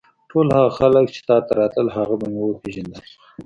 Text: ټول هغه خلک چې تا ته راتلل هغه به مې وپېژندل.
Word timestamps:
ټول 0.29 0.47
هغه 0.55 0.71
خلک 0.79 1.05
چې 1.15 1.21
تا 1.27 1.37
ته 1.45 1.51
راتلل 1.61 1.87
هغه 1.97 2.15
به 2.19 2.27
مې 2.33 2.41
وپېژندل. 2.43 3.05